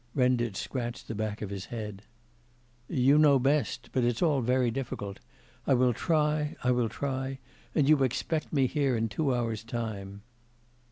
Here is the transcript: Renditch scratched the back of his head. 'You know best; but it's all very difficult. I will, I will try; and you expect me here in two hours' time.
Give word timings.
Renditch 0.15 0.55
scratched 0.57 1.07
the 1.07 1.13
back 1.13 1.43
of 1.43 1.51
his 1.51 1.65
head. 1.65 2.01
'You 2.87 3.19
know 3.19 3.37
best; 3.37 3.91
but 3.93 4.03
it's 4.03 4.23
all 4.23 4.41
very 4.41 4.71
difficult. 4.71 5.19
I 5.67 5.75
will, 5.75 5.93
I 6.09 6.71
will 6.71 6.89
try; 6.89 7.37
and 7.75 7.87
you 7.87 8.01
expect 8.01 8.51
me 8.51 8.65
here 8.65 8.97
in 8.97 9.09
two 9.09 9.31
hours' 9.31 9.63
time. 9.63 10.23